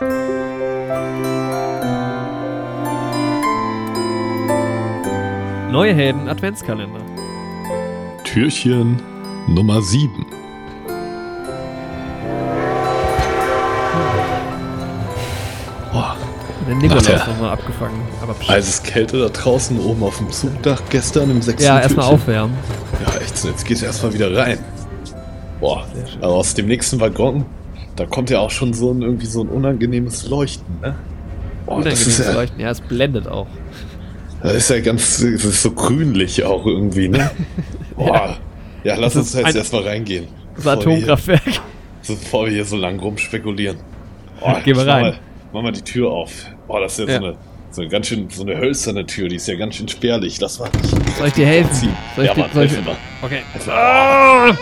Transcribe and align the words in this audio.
Neue 0.00 0.12
Helden 5.92 6.28
Adventskalender. 6.28 7.00
Türchen 8.22 9.02
Nummer 9.48 9.82
7. 9.82 10.24
Boah, 15.90 16.16
Der 16.68 16.76
Nikolaus 16.76 17.08
nochmal 17.26 17.50
abgefangen. 17.50 18.00
Aber 18.22 18.34
psch. 18.34 18.50
also 18.50 18.68
es 18.68 18.74
ist 18.74 18.84
Kälte 18.84 19.18
da 19.18 19.28
draußen 19.30 19.80
oben 19.80 20.04
auf 20.04 20.18
dem 20.18 20.30
Zugdach 20.30 20.80
gestern 20.90 21.28
im 21.32 21.42
sechsten 21.42 21.64
ja, 21.66 21.80
erstmal 21.80 22.06
aufwärmen. 22.06 22.56
Ja, 23.04 23.20
echt, 23.20 23.44
jetzt 23.44 23.64
geht's 23.66 23.82
erstmal 23.82 24.14
wieder 24.14 24.36
rein. 24.36 24.60
Boah, 25.58 25.88
aber 26.20 26.34
aus 26.34 26.54
dem 26.54 26.66
nächsten 26.66 27.00
Waggon, 27.00 27.44
da 27.98 28.06
kommt 28.06 28.30
ja 28.30 28.38
auch 28.40 28.50
schon 28.50 28.72
so 28.74 28.92
ein 28.92 29.02
irgendwie 29.02 29.26
so 29.26 29.42
ein 29.42 29.48
unangenehmes 29.48 30.28
Leuchten, 30.28 30.80
ne? 30.80 30.94
Boah, 31.66 31.82
das 31.82 32.00
ist, 32.00 32.06
Unangenehmes 32.06 32.18
ja, 32.26 32.32
Leuchten. 32.32 32.60
Ja, 32.60 32.70
es 32.70 32.80
blendet 32.80 33.28
auch. 33.28 33.46
das 34.42 34.54
ist 34.54 34.70
ja 34.70 34.80
ganz, 34.80 35.18
das 35.18 35.44
ist 35.44 35.62
so 35.62 35.72
grünlich 35.72 36.44
auch 36.44 36.64
irgendwie, 36.66 37.08
ne? 37.08 37.30
Boah. 37.96 38.36
Ja, 38.84 38.94
lass 38.96 39.14
Das 39.14 39.34
uns 39.34 39.34
jetzt 39.44 39.56
erstmal 39.56 39.82
reingehen. 39.82 40.28
Das 40.54 40.64
bevor 40.64 40.86
wir 40.86 40.96
hier- 40.96 41.12
Atomkraftwerk. 41.12 41.60
Bevor 42.06 42.44
wir 42.46 42.52
hier 42.52 42.64
so 42.64 42.76
lang 42.76 42.98
rumspekulieren. 43.00 43.76
Oh, 44.40 44.54
Gehen 44.64 44.76
wir 44.76 44.86
rein. 44.86 45.02
Mal, 45.02 45.18
mach 45.52 45.62
mal 45.62 45.72
die 45.72 45.82
Tür 45.82 46.10
auf. 46.10 46.30
Oh, 46.68 46.78
das 46.78 46.98
ist 46.98 47.08
ja, 47.08 47.14
Ja. 47.14 47.20
So, 47.20 47.26
eine, 47.26 47.36
so 47.70 47.80
eine 47.82 47.90
ganz 47.90 48.06
schön, 48.06 48.30
so 48.30 48.42
eine 48.44 48.56
hölzerne 48.56 49.04
Tür, 49.04 49.28
die 49.28 49.36
ist 49.36 49.46
ja 49.48 49.56
ganz 49.56 49.74
schön 49.74 49.88
spärlich. 49.88 50.40
Lass 50.40 50.58
mal. 50.60 50.70
Soll 51.18 51.26
ich 51.28 51.34
dir 51.34 51.46
helfen? 51.46 51.72
ziehen. 51.74 51.96
Soll 52.16 52.24
ich 52.24 52.28
ja, 52.30 52.34
dir- 52.34 52.40
Mann, 52.42 52.50
soll 52.54 52.64
ich- 52.64 52.72
helfen. 52.72 52.92
Okay. 53.20 53.40
Ah! 53.68 54.50
Oh, 54.50 54.54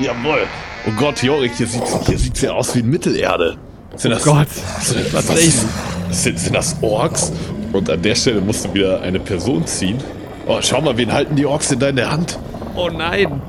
jawohl. 0.02 0.40
Oh 0.88 0.92
Gott, 0.96 1.22
Jorik, 1.22 1.52
hier 1.54 1.66
sieht's, 1.66 1.98
hier 2.06 2.18
sieht's 2.18 2.40
ja 2.40 2.52
aus 2.52 2.74
wie 2.74 2.82
Mittelerde. 2.82 3.56
Sind 3.96 4.12
das, 4.12 4.26
Oh 4.26 4.32
Gott. 4.32 4.48
Sind, 4.80 5.12
Was 5.12 5.28
was, 5.28 5.38
ist 5.44 5.66
sind, 6.10 6.38
sind 6.38 6.54
das 6.56 6.76
Orks? 6.80 7.30
Und 7.72 7.90
an 7.90 8.00
der 8.00 8.14
Stelle 8.14 8.40
musst 8.40 8.64
du 8.64 8.72
wieder 8.74 9.02
eine 9.02 9.20
Person 9.20 9.66
ziehen. 9.66 9.98
Oh, 10.46 10.58
schau 10.62 10.80
mal, 10.80 10.96
wen 10.96 11.12
halten 11.12 11.36
die 11.36 11.44
Orks 11.44 11.70
in 11.72 11.78
deiner 11.78 12.10
Hand? 12.10 12.38
Oh 12.74 12.88
nein. 12.88 13.42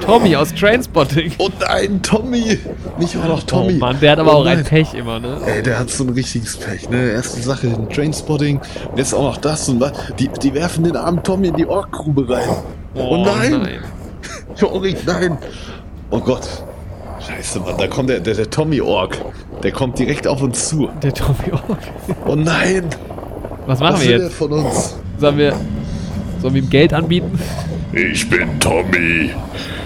Tommy 0.00 0.34
aus 0.34 0.52
Trainspotting. 0.54 1.32
Oh 1.38 1.50
nein, 1.60 2.00
Tommy! 2.02 2.58
Nicht 2.98 3.16
auch 3.16 3.28
noch 3.28 3.42
Tommy. 3.42 3.74
Oh 3.76 3.78
Mann, 3.78 4.00
der 4.00 4.12
hat 4.12 4.18
aber 4.18 4.32
Oh 4.32 4.40
auch 4.40 4.46
ein 4.46 4.58
nein. 4.58 4.64
Pech 4.64 4.94
immer, 4.94 5.20
ne? 5.20 5.36
Ey, 5.46 5.62
der 5.62 5.78
hat 5.78 5.90
so 5.90 6.04
ein 6.04 6.10
richtiges 6.10 6.56
Pech, 6.56 6.88
ne? 6.88 7.12
Erste 7.12 7.40
Sache, 7.42 7.68
den 7.68 7.88
Trainspotting, 7.90 8.60
jetzt 8.96 9.14
auch 9.14 9.22
noch 9.22 9.36
das 9.36 9.68
und 9.68 9.78
was. 9.80 9.92
Die, 10.18 10.28
die 10.42 10.54
werfen 10.54 10.84
den 10.84 10.96
armen 10.96 11.22
Tommy 11.22 11.48
in 11.48 11.56
die 11.56 11.66
Orkgrube 11.66 12.28
rein. 12.34 12.48
Oh, 12.94 13.22
nein! 13.24 13.78
Jorik, 14.56 15.06
nein! 15.06 15.38
Oh 16.10 16.20
Gott. 16.20 16.48
Scheiße, 17.36 17.60
Mann, 17.60 17.76
da 17.78 17.86
kommt 17.86 18.10
der, 18.10 18.20
der, 18.20 18.34
der 18.34 18.50
Tommy-Ork. 18.50 19.18
Der 19.62 19.72
kommt 19.72 19.98
direkt 19.98 20.26
auf 20.26 20.42
uns 20.42 20.68
zu. 20.68 20.88
Der 21.02 21.12
Tommy 21.12 21.52
Ork. 21.52 21.78
Oh 22.26 22.34
nein! 22.34 22.86
Was 23.66 23.80
machen 23.80 23.94
Was 23.94 24.04
wir 24.04 24.18
jetzt? 24.18 24.34
von 24.34 24.52
uns? 24.52 24.96
Sollen 25.18 25.38
wir, 25.38 25.54
sollen 26.40 26.54
wir 26.54 26.62
ihm 26.62 26.70
Geld 26.70 26.92
anbieten? 26.94 27.38
Ich 27.92 28.28
bin 28.28 28.58
Tommy. 28.58 29.30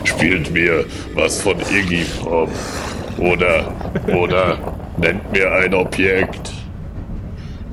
Spielt 0.05 0.53
mir 0.53 0.85
was 1.15 1.41
von 1.43 1.57
Iggy 1.61 2.05
Pop. 2.23 2.51
Oder, 3.19 3.73
oder 4.15 4.59
nennt 4.97 5.33
mir 5.33 5.51
ein 5.53 5.75
Objekt. 5.75 6.53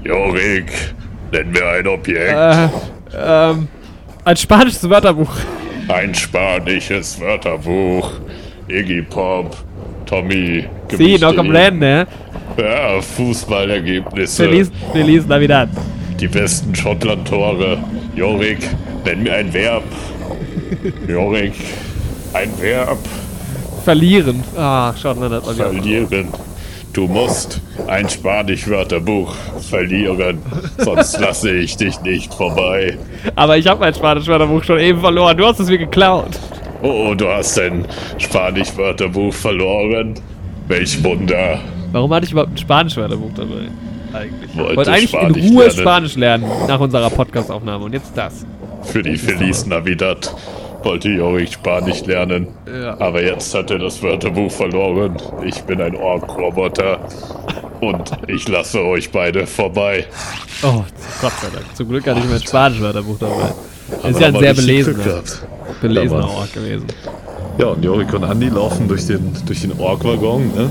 Jorik, 0.04 0.72
nenn 1.32 1.52
mir 1.52 1.66
ein 1.68 1.88
Objekt. 1.88 2.34
Äh, 2.34 2.70
ähm, 3.16 3.68
ein 4.24 4.38
spanisches 4.38 4.90
Wörterbuch. 4.90 5.34
Ein 5.88 6.14
spanisches 6.16 7.20
Wörterbuch. 7.20 8.12
Iggy 8.72 9.02
Pop. 9.04 9.56
Tommy. 10.06 10.66
Sí, 10.98 11.18
no 11.20 11.34
comprende. 11.34 12.06
Ja, 12.58 13.02
Fußballergebnisse. 13.02 14.44
Feliz, 14.44 14.72
Feliz 14.92 15.26
Navidad. 15.26 15.70
Die 16.20 16.28
besten 16.28 16.76
Schottland-Tore. 16.76 17.78
Jorik, 18.16 18.60
nenn 19.06 19.24
mir 19.24 19.36
ein 19.36 19.54
Verb. 19.54 19.84
Jorik, 21.08 21.54
ein 22.34 22.50
Verb. 22.60 23.00
Verlieren. 23.86 24.44
Ach, 24.58 24.98
Schottland 24.98 25.34
hat 25.34 25.46
man. 25.46 25.56
Verlieren. 25.56 26.28
Du 26.94 27.08
musst 27.08 27.62
ein 27.88 28.10
Spanisch-Wörterbuch 28.10 29.34
verlieren, 29.70 30.40
sonst 30.78 31.18
lasse 31.22 31.56
ich 31.56 31.78
dich 31.78 32.02
nicht 32.02 32.34
vorbei. 32.34 32.98
Aber 33.36 33.58
ich 33.58 33.66
habe 33.66 33.80
mein 33.80 33.94
spanisches 33.94 34.28
Wörterbuch 34.28 34.62
schon 34.66 34.80
eben 34.80 35.00
verloren. 35.00 35.38
Du 35.38 35.46
hast 35.46 35.62
es 35.62 35.70
mir 35.70 35.78
geklaut. 35.78 36.38
Oh, 36.82 37.14
du 37.16 37.28
hast 37.28 37.58
dein 37.58 37.86
Spanisch-Wörterbuch 38.18 39.34
verloren. 39.34 40.16
Welch 40.68 41.04
Wunder. 41.04 41.60
Warum 41.92 42.14
hatte 42.14 42.26
ich 42.26 42.32
überhaupt 42.32 42.54
ein 42.54 42.58
spanisches 42.58 42.98
Wörterbuch 42.98 43.32
dabei? 43.36 43.70
Eigentlich. 44.14 44.50
Ich 44.52 44.58
Wollte 44.58 44.76
wollte 44.78 44.92
eigentlich 44.92 45.10
Spanisch 45.10 45.38
in 45.38 45.54
Ruhe 45.54 45.66
lernen. 45.66 45.80
Spanisch 45.80 46.16
lernen 46.16 46.46
nach 46.68 46.80
unserer 46.80 47.10
Podcastaufnahme. 47.10 47.86
Und 47.86 47.94
jetzt 47.94 48.12
das. 48.16 48.46
Für 48.84 49.04
die 49.04 49.18
Feliz 49.18 49.66
Navidad 49.66 50.34
wollte 50.84 51.10
Jorik 51.10 51.54
Spanisch 51.54 52.06
lernen. 52.06 52.48
Ja. 52.66 53.00
Aber 53.00 53.22
jetzt 53.22 53.54
hat 53.54 53.70
er 53.72 53.80
das 53.80 54.02
Wörterbuch 54.02 54.52
verloren. 54.52 55.18
Ich 55.46 55.62
bin 55.62 55.82
ein 55.82 55.96
Ork-Roboter. 55.96 57.00
Und 57.80 58.12
ich 58.28 58.48
lasse 58.48 58.82
euch 58.82 59.12
beide 59.12 59.48
vorbei. 59.48 60.06
Oh, 60.64 60.84
Gott 61.22 61.34
sei 61.42 61.48
Dank. 61.54 61.66
Zum 61.76 61.90
Glück 61.90 62.08
hatte 62.08 62.20
ich 62.20 62.30
mein 62.30 62.42
spanisches 62.42 62.84
Wörterbuch 62.84 63.18
dabei. 63.20 64.10
Ist 64.10 64.20
ja 64.20 64.28
ein 64.28 64.38
sehr 64.38 64.54
belesener. 64.54 65.24
Belesener. 65.82 66.30
Ort 66.30 66.54
gewesen. 66.54 66.86
Ja, 67.58 67.68
und 67.68 67.84
Jorik 67.84 68.14
und 68.14 68.24
Andi 68.24 68.48
laufen 68.50 68.88
durch 68.88 69.06
den, 69.08 69.34
durch 69.46 69.62
den 69.62 69.78
Ork-Waggon, 69.80 70.48
ne? 70.56 70.70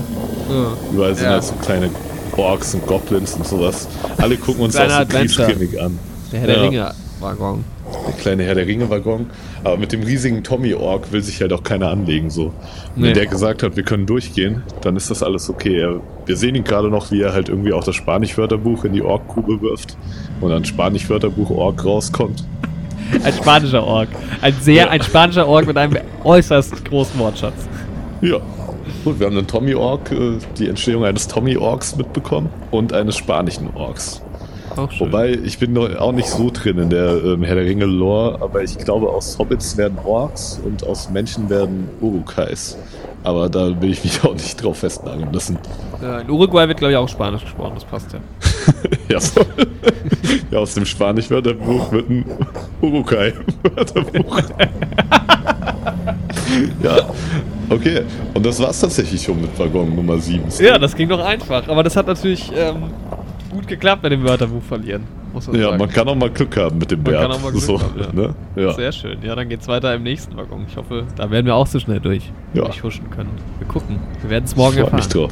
Ja. 0.49 0.67
Überall 0.93 1.15
sind 1.15 1.25
Ja. 1.25 1.31
halt 1.31 1.43
so 1.43 1.53
kleine 1.63 1.89
Orks 2.35 2.73
und 2.73 2.85
Goblins 2.87 3.33
und 3.35 3.45
sowas. 3.45 3.87
Alle 4.17 4.37
gucken 4.37 4.63
uns 4.63 4.75
auch 4.75 4.89
so 4.89 5.05
griesgrämig 5.05 5.79
an. 5.81 5.99
Der 6.31 6.39
Herr 6.39 6.47
der 6.47 6.57
Ja. 6.57 6.63
Ringe-Waggon. 6.63 7.63
Der 8.07 8.13
kleine 8.13 8.43
Herr 8.43 8.55
der 8.55 8.65
Ringe-Waggon. 8.67 9.27
Aber 9.63 9.77
mit 9.77 9.91
dem 9.91 10.01
riesigen 10.01 10.43
Tommy-Ork 10.43 11.11
will 11.11 11.21
sich 11.21 11.39
halt 11.41 11.53
auch 11.53 11.61
keiner 11.61 11.89
anlegen. 11.89 12.29
So. 12.29 12.51
Nee. 12.95 13.07
Wenn 13.09 13.13
der 13.13 13.27
gesagt 13.27 13.63
hat, 13.63 13.75
wir 13.75 13.83
können 13.83 14.05
durchgehen, 14.05 14.63
dann 14.81 14.95
ist 14.95 15.11
das 15.11 15.21
alles 15.21 15.49
okay. 15.49 15.77
Er, 15.79 15.99
wir 16.25 16.35
sehen 16.37 16.55
ihn 16.55 16.63
gerade 16.63 16.89
noch, 16.89 17.11
wie 17.11 17.21
er 17.21 17.33
halt 17.33 17.49
irgendwie 17.49 17.73
auch 17.73 17.83
das 17.83 17.95
Spanisch-Wörterbuch 17.95 18.85
in 18.85 18.93
die 18.93 19.01
Ork-Grube 19.03 19.61
wirft. 19.61 19.97
Und 20.39 20.49
dann 20.49 20.65
Spanisch-Wörterbuch 20.65 21.51
Ork 21.51 21.85
rauskommt. 21.85 22.43
Ein 23.23 23.33
spanischer 23.33 23.83
Ork. 23.83 24.09
Ein 24.41 24.53
sehr, 24.61 24.85
Ja. 24.85 24.89
ein 24.89 25.01
spanischer 25.01 25.47
Ork 25.47 25.67
mit 25.67 25.77
einem 25.77 25.97
äußerst 26.23 26.85
großen 26.85 27.19
Wortschatz. 27.19 27.67
Ja. 28.21 28.37
Gut, 29.03 29.19
wir 29.19 29.27
haben 29.27 29.37
einen 29.37 29.47
Tommy-Ork, 29.47 30.11
äh, 30.11 30.37
die 30.57 30.67
Entstehung 30.69 31.05
eines 31.05 31.27
Tommy-Orks 31.27 31.95
mitbekommen 31.95 32.49
und 32.69 32.93
eines 32.93 33.17
spanischen 33.17 33.69
Orks. 33.75 34.21
Auch 34.75 34.91
schön. 34.91 35.07
Wobei, 35.07 35.31
ich 35.31 35.57
bin 35.59 35.73
noch 35.73 35.93
auch 35.97 36.11
nicht 36.11 36.29
so 36.29 36.49
drin 36.51 36.77
in 36.77 36.89
der 36.89 37.23
ähm, 37.23 37.43
Herr 37.43 37.55
der 37.55 37.65
Ringe 37.65 37.85
Lore, 37.85 38.37
aber 38.41 38.63
ich 38.63 38.77
glaube, 38.77 39.09
aus 39.09 39.37
Hobbits 39.37 39.75
werden 39.75 39.97
Orks 40.05 40.61
und 40.63 40.85
aus 40.85 41.09
Menschen 41.09 41.49
werden 41.49 41.89
Urukais. 41.99 42.77
Aber 43.23 43.49
da 43.49 43.79
will 43.81 43.91
ich 43.91 44.03
mich 44.03 44.23
auch 44.23 44.33
nicht 44.33 44.63
drauf 44.63 44.77
festnageln 44.79 45.31
lassen. 45.33 45.57
Ja, 46.01 46.19
in 46.19 46.29
Uruguay 46.29 46.67
wird, 46.67 46.77
glaube 46.77 46.93
ich, 46.93 46.97
auch 46.97 47.09
Spanisch 47.09 47.41
gesprochen. 47.41 47.73
Das 47.75 47.85
passt 47.85 48.13
ja. 48.13 48.19
ja, 49.09 49.19
so. 49.19 49.41
ja, 50.51 50.59
aus 50.59 50.73
dem 50.73 50.85
Spanisch-Wörterbuch 50.85 51.91
wird 51.91 52.09
ein 52.09 52.25
Urukai-Wörterbuch. 52.81 54.41
ja, 56.83 56.97
okay. 57.69 58.01
Und 58.33 58.45
das 58.45 58.59
war's 58.61 58.79
tatsächlich 58.81 59.21
schon 59.21 59.41
mit 59.41 59.57
Waggon 59.57 59.95
Nummer 59.95 60.17
7. 60.19 60.43
Ja, 60.59 60.77
das 60.77 60.95
ging 60.95 61.09
doch 61.09 61.23
einfach. 61.23 61.67
Aber 61.67 61.83
das 61.83 61.95
hat 61.95 62.07
natürlich 62.07 62.51
ähm, 62.55 62.83
gut 63.51 63.67
geklappt 63.67 64.03
mit 64.03 64.11
dem 64.11 64.23
Wörterbuch 64.23 64.63
verlieren. 64.63 65.03
Muss 65.33 65.47
man 65.47 65.55
Ja, 65.55 65.63
sagen. 65.67 65.77
man 65.77 65.89
kann 65.89 66.07
auch 66.09 66.15
mal 66.15 66.29
Glück 66.29 66.57
haben 66.57 66.77
mit 66.77 66.91
dem 66.91 67.03
Man 67.03 67.11
Verb. 67.13 67.21
kann 67.23 67.31
auch 67.31 67.41
mal 67.41 67.51
Glück 67.51 67.63
so, 67.63 67.79
haben, 67.81 67.99
ja. 67.99 68.11
ne? 68.13 68.35
ja. 68.57 68.73
Sehr 68.73 68.91
schön. 68.91 69.17
Ja, 69.23 69.33
dann 69.35 69.47
geht's 69.47 69.65
weiter 69.67 69.93
im 69.95 70.03
nächsten 70.03 70.35
Waggon. 70.35 70.65
Ich 70.69 70.75
hoffe, 70.75 71.05
da 71.15 71.31
werden 71.31 71.45
wir 71.45 71.55
auch 71.55 71.67
so 71.67 71.79
schnell 71.79 72.01
durch 72.01 72.29
Ja. 72.53 72.63
durchhuschen 72.63 73.09
können. 73.09 73.29
Wir 73.59 73.67
gucken. 73.67 73.97
Wir 74.21 74.29
werden 74.29 74.43
es 74.45 74.55
morgen 74.57 74.73
Freut 74.73 74.83
erfahren. 74.85 74.97
mich 74.99 75.07
drauf. 75.07 75.31